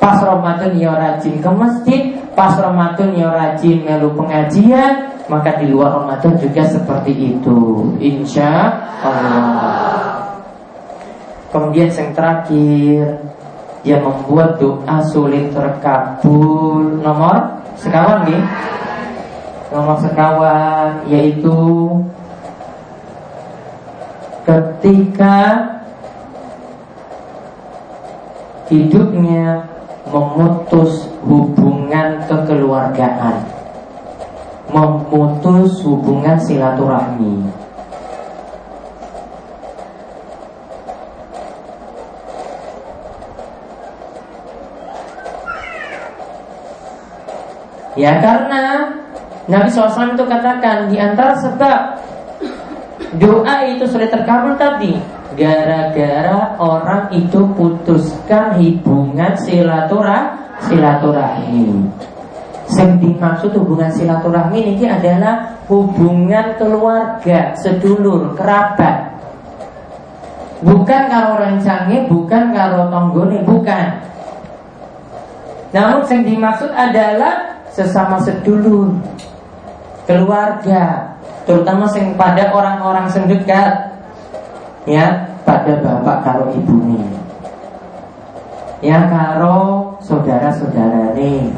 [0.00, 5.90] Pas Ramadan ya rajin ke masjid Pas Ramadan ya rajin melu pengajian Maka di luar
[5.90, 7.58] Ramadan juga seperti itu.
[7.98, 10.05] Insya Allah
[11.56, 13.04] Kemudian yang terakhir
[13.80, 18.44] Yang membuat doa sulit terkabul Nomor sekawan nih
[19.72, 21.56] Nomor sekawan Yaitu
[24.44, 25.64] Ketika
[28.70, 29.66] hidupnya
[30.10, 33.42] memutus hubungan kekeluargaan,
[34.70, 37.65] memutus hubungan silaturahmi.
[47.96, 48.92] Ya karena
[49.48, 51.80] Nabi SAW itu katakan di antara sebab
[53.16, 55.00] doa itu sulit terkabul tadi
[55.36, 60.36] gara-gara orang itu putuskan hubungan silaturah
[60.68, 61.88] silaturahmi.
[62.66, 69.16] Yang dimaksud hubungan silaturahmi ini adalah hubungan keluarga, sedulur, kerabat.
[70.60, 74.02] Bukan kalau rencangnya, bukan kalau tonggone, bukan.
[75.70, 78.96] Namun yang dimaksud adalah sesama sedulur,
[80.08, 81.12] keluarga,
[81.44, 83.92] terutama yang pada orang-orang sendekat
[84.88, 87.04] ya pada bapak karo nih
[88.80, 91.50] ya karo saudara-saudara nih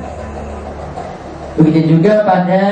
[1.61, 2.65] begitu juga pada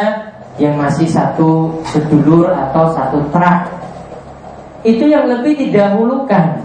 [0.57, 3.69] yang masih satu sedulur atau satu terak
[4.87, 6.63] itu yang lebih didahulukan.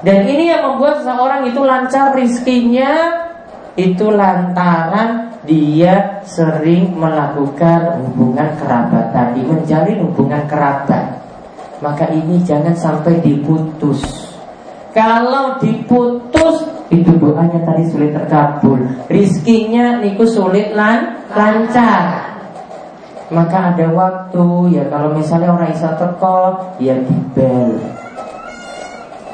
[0.00, 3.28] Dan ini yang membuat seseorang itu lancar rizkinya
[3.78, 11.20] itu lantaran dia sering melakukan hubungan kerabat tadi menjalin hubungan kerabat
[11.80, 14.04] maka ini jangan sampai diputus.
[14.92, 22.28] Kalau diputus itu doanya tadi sulit terkabul, rizkinya niku sulit lan lancar.
[23.30, 27.78] Maka ada waktu ya kalau misalnya orang isa teko ya di bel,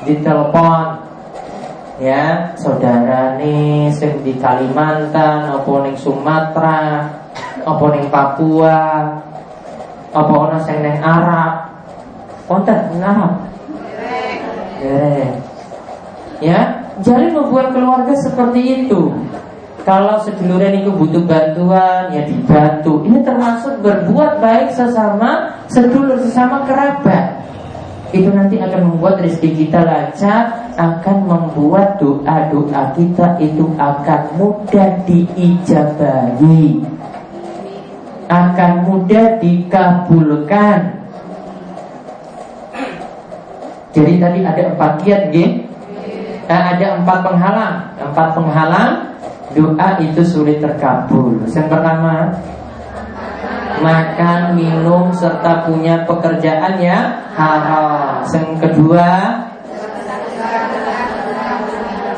[0.05, 1.06] di telepon
[1.97, 7.09] ya saudara nih sing di Kalimantan, opo ning Sumatera,
[7.65, 9.09] opo ning Papua,
[10.17, 11.77] Apa orang sing neng Arab?
[12.49, 13.33] Konten neng Arab.
[16.41, 19.13] Ya, jadi membuat keluarga seperti itu.
[19.85, 23.07] Kalau seduluran itu butuh bantuan, ya dibantu.
[23.07, 27.39] Ini termasuk berbuat baik sesama sedulur, sesama kerabat.
[28.11, 36.85] Itu nanti akan membuat rezeki kita lancar, akan membuat doa-doa kita itu akan mudah diijabahi,
[38.29, 40.81] akan mudah dikabulkan.
[43.97, 45.65] Jadi tadi ada empat kiat, gitu
[46.53, 47.77] eh, ada empat penghalang.
[47.97, 48.93] Empat penghalang
[49.57, 51.41] doa itu sulit terkabul.
[51.49, 52.37] Yang pertama,
[53.81, 58.21] makan, minum serta punya pekerjaan yang haram.
[58.29, 59.09] Yang kedua,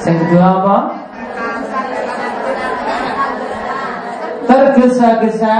[0.09, 0.77] yang kedua apa?
[4.49, 5.57] Tergesa-gesa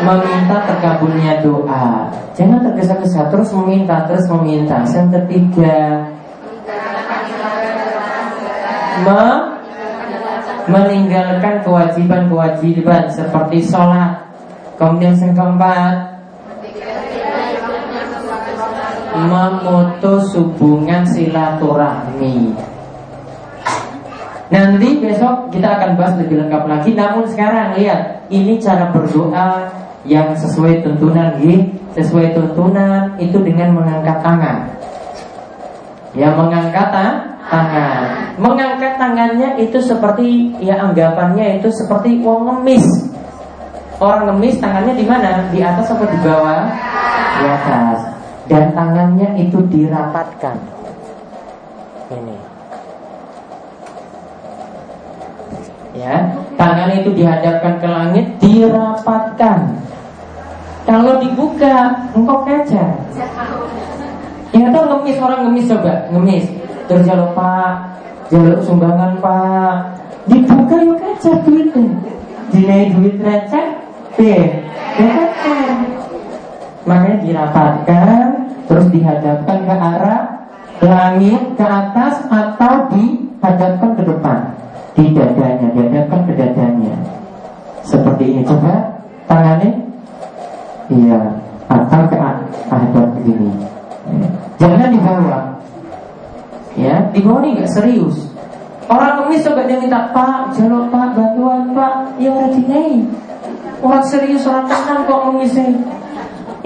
[0.00, 2.08] meminta terkabulnya doa.
[2.32, 4.80] Jangan tergesa-gesa terus meminta, terus meminta.
[4.88, 6.08] Yang ketiga,
[9.04, 9.22] me
[10.64, 14.24] meninggalkan kewajiban-kewajiban seperti sholat.
[14.80, 15.94] Kemudian yang keempat,
[19.12, 22.73] memutus hubungan silaturahmi.
[24.54, 26.94] Nanti besok kita akan bahas lebih lengkap lagi.
[26.94, 29.66] Namun sekarang lihat, ini cara berdoa
[30.06, 31.34] yang sesuai tuntunan,
[31.98, 34.70] sesuai tuntunan itu dengan mengangkat tangan.
[36.14, 36.86] Ya mengangkat
[37.50, 37.98] tangan.
[38.38, 42.86] Mengangkat tangannya itu seperti ya anggapannya itu seperti uang ngemis.
[43.98, 45.50] Orang ngemis tangannya di mana?
[45.50, 46.70] Di atas atau di bawah?
[47.42, 47.98] Di atas.
[48.46, 50.56] Dan tangannya itu dirapatkan.
[52.14, 52.53] Ini.
[55.94, 59.58] Ya, tangan itu dihadapkan ke langit, dirapatkan.
[60.84, 62.98] Kalau dibuka, engkau kejar.
[64.54, 66.44] Ya tahu ngemis orang ngemis coba, ngemis.
[66.84, 67.94] Terus jalur pak
[68.28, 69.74] jalur sumbangan pak.
[70.28, 71.88] Dibuka yuk kaca duitnya.
[72.52, 73.66] Dinai duit receh
[74.14, 74.46] deh
[74.94, 75.30] kan
[76.86, 78.24] makanya dirapatkan
[78.70, 80.22] terus dihadapkan ke arah
[80.84, 84.38] langit ke atas atau dihadapkan ke depan
[84.94, 86.94] di dadanya dihadapkan ke dadanya
[87.82, 89.72] seperti ini coba tangannya
[90.90, 91.20] iya
[91.68, 92.16] atau ke
[92.70, 93.50] hadap begini
[94.58, 95.54] jangan dibawa
[96.74, 98.26] Ya, di bawah ini nggak serius.
[98.90, 103.00] Orang ngemis coba dia minta Pak, jalur Pak, bantuan Pak, ya orang dinai.
[103.78, 105.70] Orang serius orang tenang kok ngemisnya.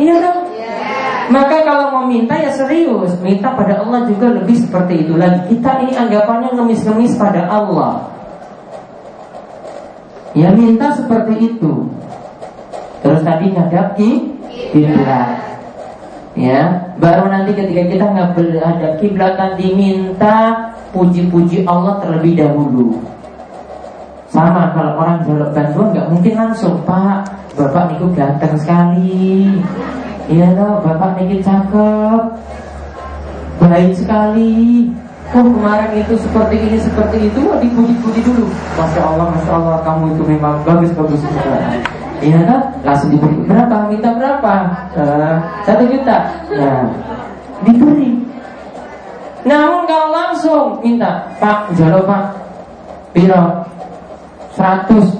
[0.01, 0.41] Iya dong.
[1.29, 5.45] Maka kalau mau minta ya serius, minta pada Allah juga lebih seperti itu lagi.
[5.53, 8.09] Kita ini anggapannya ngemis-ngemis pada Allah.
[10.37, 11.89] Ya minta seperti itu.
[13.01, 15.29] Terus tadi ngadap kiblat.
[16.39, 18.07] Ya, baru nanti ketika kita
[18.37, 22.95] berhadap kiblat diminta puji-puji Allah terlebih dahulu.
[24.29, 27.26] Sama kalau orang jalur bantuan nggak mungkin langsung Pak,
[27.57, 29.51] Bapak niku ganteng sekali.
[30.29, 32.22] Iya loh, Bapak niku cakep,
[33.59, 34.87] baik sekali.
[35.29, 38.49] Oh kemarin itu seperti ini seperti itu, wah dipuji-puji dulu.
[38.81, 41.20] Masya Allah, masya Allah, kamu itu memang bagus bagus.
[42.24, 42.61] Iya kan?
[42.81, 43.76] Langsung diberi berapa?
[43.93, 44.53] Minta berapa?
[44.97, 45.37] Uh,
[45.68, 46.33] satu juta.
[46.49, 46.89] Nah,
[47.61, 48.16] diberi.
[49.45, 52.24] Namun kalau langsung minta, Pak, jalo Pak,
[53.12, 53.68] piro,
[54.57, 55.12] seratus,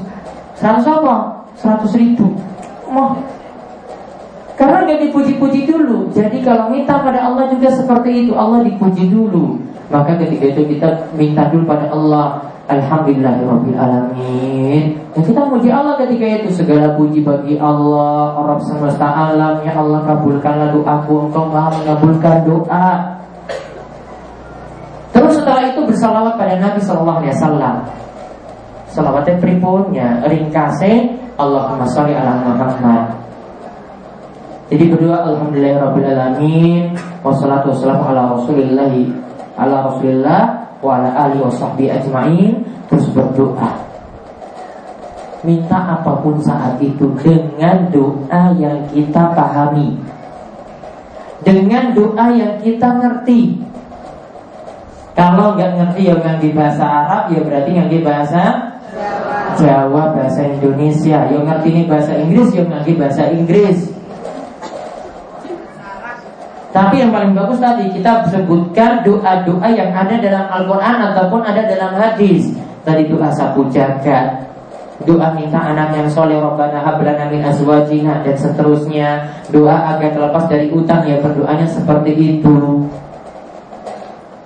[0.57, 1.17] seratus apa?
[1.61, 2.33] Seratus ribu.
[2.89, 3.13] Wah,
[4.57, 6.11] karena nggak dipuji-puji dulu.
[6.17, 9.69] Jadi kalau minta pada Allah juga seperti itu, Allah dipuji dulu.
[9.89, 16.53] Maka ketika itu kita minta dulu pada Allah, Alhamdulillahirrahmanirrahim Dan kita muji Allah ketika itu.
[16.53, 19.65] Segala puji bagi Allah Orang semesta alam.
[19.65, 21.33] Ya Allah kabulkanlah doaku.
[21.33, 23.17] Engkau maha mengabulkan doa.
[25.17, 27.89] Terus setelah itu bersalawat pada Nabi Sallallahu Alaihi Wasallam.
[28.93, 31.09] Salawatnya pripunnya Ringkasnya
[31.41, 33.17] Allahumma sholli ala Muhammad.
[34.69, 36.93] Jadi berdua Alhamdulillahirrahmanirrahim
[37.25, 39.18] Wassalatu wassalamu ala rasulillahi
[39.59, 40.43] Ala rasulillah
[40.79, 42.63] wa ala alihi wasahbi ajma'in.
[42.87, 43.75] Terus berdoa.
[45.43, 49.99] Minta apa pun saat itu dengan doa yang kita pahami.
[51.43, 53.59] Dengan doa yang kita ngerti.
[55.19, 58.43] Kalau nggak ngerti ya ngerti bahasa Arab ya berarti ngerti bahasa
[59.59, 61.27] Jawa bahasa Indonesia.
[61.27, 63.98] Yang ngerti ini bahasa Inggris ya ngerti bahasa Inggris
[66.79, 71.91] tapi yang paling bagus tadi kita sebutkan doa-doa yang ada dalam Al-Quran ataupun ada dalam
[71.99, 72.55] hadis.
[72.87, 74.47] Tadi doa sapu jagat,
[75.03, 79.27] doa minta anak yang soleh Rabbana hablana min azwajina dan seterusnya.
[79.51, 82.87] Doa agar terlepas dari utang ya berdoanya seperti itu.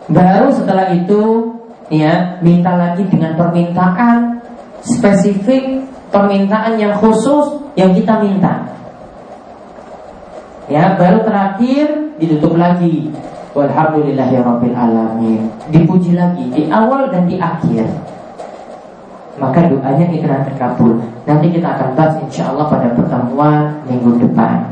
[0.08, 1.52] Baru setelah itu
[1.92, 4.40] ya minta lagi dengan permintaan
[4.80, 8.72] spesifik permintaan yang khusus yang kita minta.
[10.72, 13.08] Ya baru terakhir ditutup lagi
[13.52, 17.84] walhamdulillahirabbil alamin dipuji lagi di awal dan di akhir
[19.42, 20.92] maka doanya akan terkabul.
[21.26, 24.70] Nanti kita akan bahas insya Allah pada pertemuan minggu depan.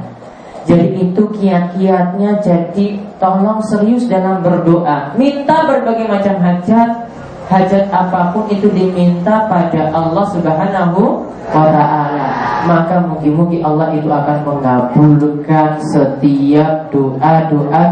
[0.69, 2.87] Jadi itu kiat-kiatnya jadi
[3.19, 5.17] tolong serius dalam berdoa.
[5.19, 7.10] Minta berbagai macam hajat,
[7.51, 12.29] hajat apa pun itu diminta pada Allah Subhanahu wa taala.
[12.71, 17.83] Maka mungkin-mungkin Allah itu akan mengabulkan setiap doa-doa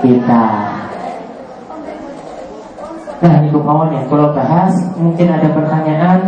[0.00, 0.46] kita.
[3.20, 4.02] Nah ini kawan ya.
[4.08, 6.20] Kalau bahas mungkin ada pertanyaan.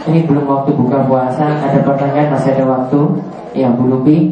[0.00, 1.44] Ini belum waktu buka puasa.
[1.44, 3.00] Ada pertanyaan masih ada waktu.
[3.52, 4.30] Ya Bu Lupi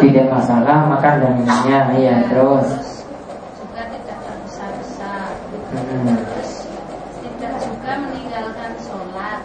[0.00, 2.68] tidak masalah makan dan minumnya ya terus.
[3.60, 5.28] juga tidak terbesar-besar
[5.76, 6.16] hmm.
[6.16, 6.52] terus
[7.20, 9.40] tidak juga meninggalkan sholat.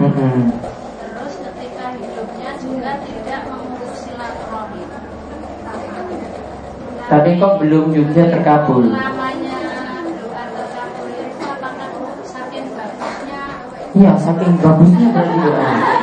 [0.00, 0.48] Hmm.
[0.96, 4.88] terus ketika hidupnya juga tidak mengurus silaturahim.
[7.10, 8.86] Tapi kok belum juga terkabul?
[13.90, 15.99] Iya saking bagusnya berarti doa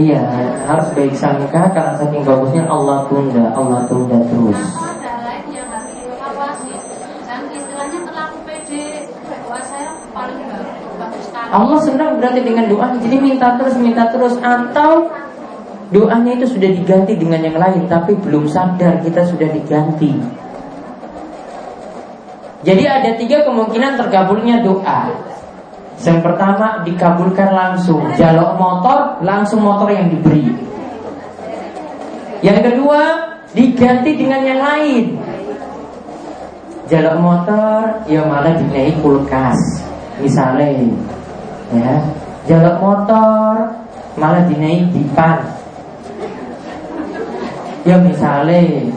[0.00, 0.24] Iya,
[0.64, 4.60] harus baik sangka karena saking bagusnya Allah tunda, Allah tunda terus.
[11.50, 15.12] Allah senang berarti dengan doa, jadi minta terus, minta terus, atau
[15.92, 20.16] doanya itu sudah diganti dengan yang lain, tapi belum sadar kita sudah diganti.
[22.64, 25.29] Jadi ada tiga kemungkinan tergabungnya doa.
[26.00, 28.00] Yang pertama dikabulkan langsung.
[28.16, 30.48] Jalur motor langsung motor yang diberi.
[32.40, 33.00] Yang kedua
[33.52, 35.04] diganti dengan yang lain.
[36.88, 39.60] Jalur motor ya malah dinaik kulkas.
[40.24, 40.88] Misalnya
[41.76, 41.94] ya.
[42.48, 43.52] Jalur motor
[44.16, 45.44] malah dinaik dipan.
[47.84, 48.88] Ya misalnya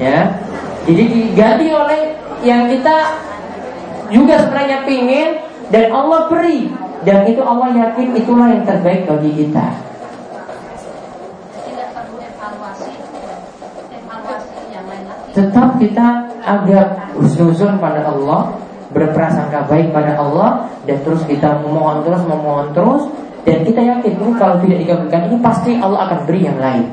[0.00, 0.34] Ya.
[0.82, 2.10] Jadi diganti oleh
[2.42, 3.14] yang kita
[4.10, 6.68] juga sebenarnya pingin dan Allah beri.
[7.02, 9.66] Dan itu Allah yakin itulah yang terbaik bagi kita.
[15.32, 18.52] Tetap kita agak husnuzon pada Allah
[18.92, 23.08] Berprasangka baik pada Allah Dan terus kita memohon terus, memohon terus.
[23.48, 26.84] Dan kita yakin ini kalau tidak dikabulkan ini Pasti Allah akan beri yang lain.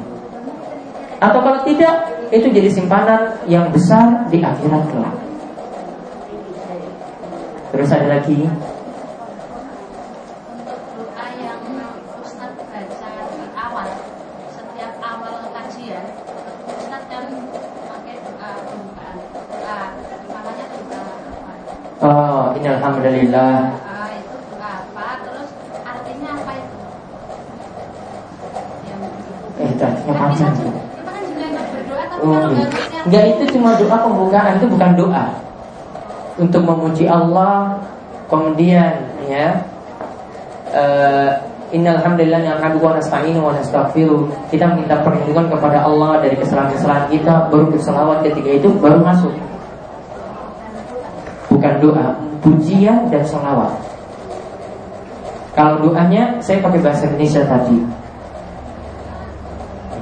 [1.20, 5.16] Atau kalau tidak Itu jadi simpanan yang besar di akhirat kelak.
[7.70, 8.48] Terus ada lagi
[23.00, 23.56] alhamdulillah.
[23.88, 25.08] Ah, itu apa?
[25.24, 25.50] Terus
[25.88, 26.78] artinya apa itu?
[29.60, 30.54] Eh, itu artinya panjang.
[30.60, 32.68] Kita kan juga berdoa, tapi oh, kalau iya.
[33.00, 35.26] Enggak itu cuma doa pembukaan itu bukan doa
[36.40, 37.80] untuk memuji Allah
[38.28, 38.92] kemudian
[39.28, 39.64] ya
[40.76, 41.32] uh,
[41.70, 44.26] Innal hamdalillah nahmaduhu wa nasta'inu wa nastaghfiruh.
[44.50, 49.30] Kita minta perlindungan kepada Allah dari kesalahan-kesalahan kita, baru berselawat ketika itu baru masuk.
[51.54, 53.74] Bukan doa, pujian dan selawat.
[55.58, 57.78] Kalau doanya saya pakai bahasa Indonesia tadi.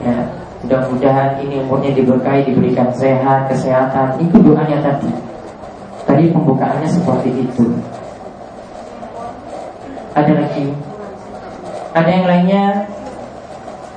[0.06, 0.18] Ya,
[0.62, 4.22] mudah-mudahan ini umurnya diberkahi, diberikan sehat, kesehatan.
[4.22, 5.10] Itu doanya tadi.
[6.06, 7.66] Tadi pembukaannya seperti itu.
[10.14, 10.66] Ada lagi?
[11.98, 12.66] Ada yang lainnya?